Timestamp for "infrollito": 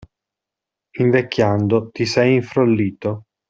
2.37-3.25